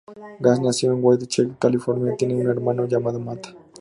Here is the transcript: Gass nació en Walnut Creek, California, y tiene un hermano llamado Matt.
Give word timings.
Gass 0.39 0.59
nació 0.59 0.93
en 0.93 1.03
Walnut 1.03 1.31
Creek, 1.31 1.59
California, 1.59 2.11
y 2.11 2.17
tiene 2.17 2.33
un 2.35 2.49
hermano 2.49 2.87
llamado 2.87 3.19
Matt. 3.19 3.49